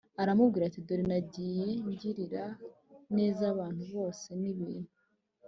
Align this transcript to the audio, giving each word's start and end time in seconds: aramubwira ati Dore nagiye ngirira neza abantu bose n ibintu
aramubwira 0.21 0.63
ati 0.67 0.79
Dore 0.87 1.03
nagiye 1.11 1.67
ngirira 1.89 2.45
neza 3.15 3.41
abantu 3.53 3.83
bose 3.93 4.27
n 4.41 4.43
ibintu 4.53 4.91